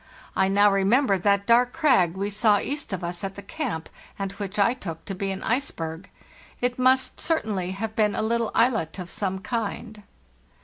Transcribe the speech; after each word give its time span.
I 0.35 0.47
now 0.47 0.71
remember 0.71 1.19
that 1.19 1.45
dark 1.45 1.73
crag 1.73 2.15
we 2.17 2.31
saw 2.31 2.57
east 2.59 2.91
of 2.91 3.03
us 3.03 3.23
at 3.23 3.35
the 3.35 3.43
camp, 3.43 3.87
and 4.17 4.31
which 4.31 4.57
I 4.57 4.73
took 4.73 5.05
to 5.05 5.13
be 5.13 5.29
an 5.29 5.43
iceberg. 5.43 6.09
It 6.59 6.79
must 6.79 7.19
certainly 7.21 7.73
have 7.73 7.95
been 7.95 8.15
a 8.15 8.23
little 8.23 8.49
islet* 8.55 8.97
of 8.97 9.11
some 9.11 9.37
kind. 9.41 10.01